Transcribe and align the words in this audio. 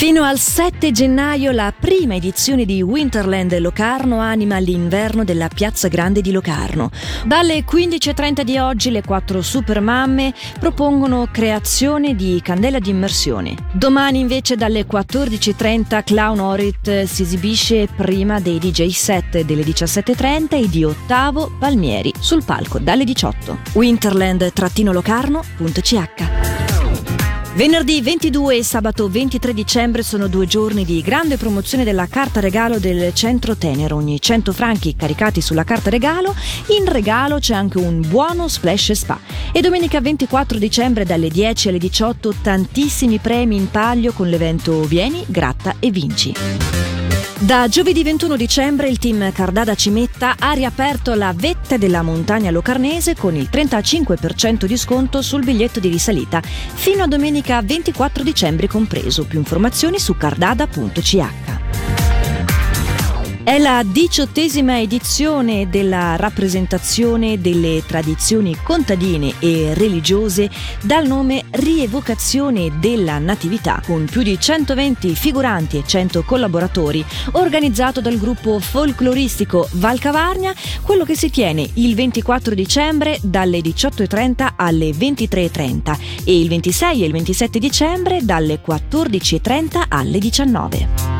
Fino 0.00 0.22
al 0.22 0.38
7 0.38 0.92
gennaio 0.92 1.50
la 1.50 1.74
prima 1.78 2.14
edizione 2.14 2.64
di 2.64 2.80
Winterland 2.80 3.58
Locarno 3.58 4.18
anima 4.18 4.56
l'inverno 4.56 5.24
della 5.24 5.48
Piazza 5.48 5.88
Grande 5.88 6.22
di 6.22 6.32
Locarno. 6.32 6.88
Dalle 7.26 7.66
15.30 7.70 8.40
di 8.40 8.56
oggi 8.56 8.90
le 8.90 9.02
quattro 9.02 9.42
supermamme 9.42 10.32
propongono 10.58 11.28
creazione 11.30 12.14
di 12.14 12.40
candela 12.42 12.78
di 12.78 12.88
immersione. 12.88 13.56
Domani 13.74 14.20
invece 14.20 14.56
dalle 14.56 14.86
14.30 14.86 16.02
Clown 16.02 16.40
Orit 16.40 17.02
si 17.02 17.20
esibisce 17.20 17.86
prima 17.94 18.40
dei 18.40 18.58
DJ 18.58 18.88
set 18.88 19.42
delle 19.42 19.64
17.30 19.64 20.62
e 20.62 20.68
di 20.70 20.82
Ottavo 20.82 21.52
Palmieri 21.58 22.10
sul 22.18 22.42
palco 22.42 22.78
dalle 22.78 23.04
18. 23.04 23.58
Winterland-locarno.ch 23.74 26.39
Venerdì 27.52 28.00
22 28.00 28.58
e 28.58 28.62
sabato 28.62 29.08
23 29.08 29.52
dicembre 29.52 30.04
sono 30.04 30.28
due 30.28 30.46
giorni 30.46 30.84
di 30.84 31.02
grande 31.02 31.36
promozione 31.36 31.82
della 31.82 32.06
carta 32.06 32.38
regalo 32.38 32.78
del 32.78 33.12
Centro 33.12 33.56
Tenero. 33.56 33.96
Ogni 33.96 34.20
100 34.20 34.52
franchi 34.52 34.94
caricati 34.94 35.40
sulla 35.40 35.64
carta 35.64 35.90
regalo, 35.90 36.34
in 36.78 36.90
regalo 36.90 37.38
c'è 37.38 37.54
anche 37.54 37.78
un 37.78 38.04
buono 38.06 38.46
splash 38.46 38.92
spa. 38.92 39.18
E 39.52 39.60
domenica 39.60 40.00
24 40.00 40.58
dicembre 40.58 41.04
dalle 41.04 41.28
10 41.28 41.68
alle 41.68 41.78
18 41.78 42.34
tantissimi 42.40 43.18
premi 43.18 43.56
in 43.56 43.68
palio 43.68 44.12
con 44.12 44.28
l'evento 44.28 44.82
Vieni, 44.84 45.24
gratta 45.26 45.74
e 45.80 45.90
vinci. 45.90 46.99
Da 47.40 47.68
giovedì 47.68 48.02
21 48.02 48.36
dicembre 48.36 48.90
il 48.90 48.98
team 48.98 49.32
Cardada 49.32 49.74
Cimetta 49.74 50.34
ha 50.38 50.52
riaperto 50.52 51.14
la 51.14 51.32
vetta 51.34 51.78
della 51.78 52.02
montagna 52.02 52.50
locarnese 52.50 53.16
con 53.16 53.34
il 53.34 53.48
35% 53.50 54.66
di 54.66 54.76
sconto 54.76 55.22
sul 55.22 55.42
biglietto 55.42 55.80
di 55.80 55.88
risalita 55.88 56.42
fino 56.42 57.02
a 57.02 57.06
domenica 57.06 57.62
24 57.62 58.22
dicembre 58.22 58.68
compreso. 58.68 59.24
Più 59.24 59.38
informazioni 59.38 59.98
su 59.98 60.18
cardada.ch. 60.18 61.49
È 63.42 63.56
la 63.58 63.82
diciottesima 63.84 64.80
edizione 64.80 65.70
della 65.70 66.16
rappresentazione 66.16 67.40
delle 67.40 67.82
tradizioni 67.86 68.54
contadine 68.62 69.32
e 69.38 69.72
religiose 69.72 70.50
dal 70.82 71.06
nome 71.06 71.44
Rievocazione 71.50 72.78
della 72.78 73.18
Natività, 73.18 73.80
con 73.84 74.04
più 74.04 74.22
di 74.22 74.38
120 74.38 75.14
figuranti 75.14 75.78
e 75.78 75.84
100 75.86 76.22
collaboratori, 76.22 77.02
organizzato 77.32 78.02
dal 78.02 78.18
gruppo 78.18 78.60
folcloristico 78.60 79.66
Valcavarnia, 79.72 80.52
quello 80.82 81.04
che 81.04 81.16
si 81.16 81.30
tiene 81.30 81.66
il 81.74 81.94
24 81.94 82.54
dicembre 82.54 83.18
dalle 83.22 83.60
18.30 83.60 84.52
alle 84.56 84.90
23.30 84.90 85.98
e 86.24 86.38
il 86.38 86.48
26 86.48 87.02
e 87.02 87.06
il 87.06 87.12
27 87.12 87.58
dicembre 87.58 88.18
dalle 88.22 88.60
14.30 88.62 89.84
alle 89.88 90.18
19 90.18 91.19